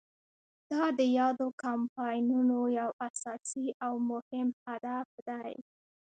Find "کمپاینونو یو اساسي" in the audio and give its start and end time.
1.63-3.67